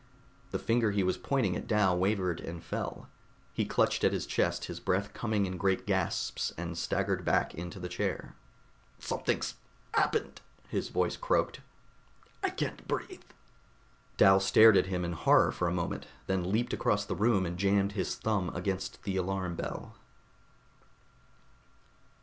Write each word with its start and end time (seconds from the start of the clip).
The 0.49 0.57
finger 0.57 0.89
he 0.89 1.03
was 1.03 1.19
pointing 1.19 1.55
at 1.55 1.67
Dal 1.67 1.95
wavered 1.95 2.39
and 2.39 2.63
fell. 2.63 3.07
He 3.53 3.65
clutched 3.67 4.03
at 4.03 4.13
his 4.13 4.25
chest, 4.25 4.65
his 4.65 4.79
breath 4.79 5.13
coming 5.13 5.45
in 5.45 5.57
great 5.57 5.85
gasps 5.85 6.51
and 6.57 6.75
staggered 6.75 7.23
back 7.23 7.53
into 7.53 7.79
the 7.79 7.87
chair. 7.87 8.35
"Something's 8.97 9.57
happened," 9.93 10.41
his 10.69 10.89
voice 10.89 11.15
croaked. 11.17 11.61
"I 12.41 12.49
can't 12.49 12.87
breathe." 12.87 13.21
Dal 14.17 14.39
stared 14.39 14.75
at 14.75 14.87
him 14.87 15.05
in 15.05 15.13
horror 15.13 15.51
for 15.51 15.67
a 15.67 15.71
moment, 15.71 16.07
then 16.25 16.49
leaped 16.51 16.73
across 16.73 17.05
the 17.05 17.13
room 17.13 17.45
and 17.45 17.55
jammed 17.59 17.91
his 17.91 18.15
thumb 18.15 18.49
against 18.55 19.03
the 19.03 19.17
alarm 19.17 19.55
bell. 19.55 19.97